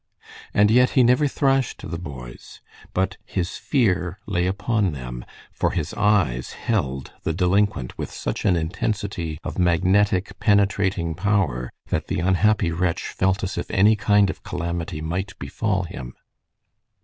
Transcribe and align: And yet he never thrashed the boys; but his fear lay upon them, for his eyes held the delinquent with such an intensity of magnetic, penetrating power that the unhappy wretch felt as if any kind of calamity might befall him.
And 0.51 0.71
yet 0.71 0.89
he 0.97 1.03
never 1.03 1.27
thrashed 1.27 1.87
the 1.87 1.99
boys; 1.99 2.59
but 2.91 3.17
his 3.23 3.57
fear 3.57 4.17
lay 4.25 4.47
upon 4.47 4.93
them, 4.93 5.23
for 5.53 5.69
his 5.73 5.93
eyes 5.93 6.53
held 6.53 7.13
the 7.21 7.33
delinquent 7.35 7.95
with 7.99 8.09
such 8.09 8.43
an 8.43 8.55
intensity 8.55 9.37
of 9.43 9.59
magnetic, 9.59 10.39
penetrating 10.39 11.13
power 11.13 11.69
that 11.89 12.07
the 12.07 12.19
unhappy 12.19 12.71
wretch 12.71 13.09
felt 13.09 13.43
as 13.43 13.59
if 13.59 13.69
any 13.69 13.95
kind 13.95 14.31
of 14.31 14.41
calamity 14.41 15.01
might 15.01 15.37
befall 15.37 15.83
him. 15.83 16.15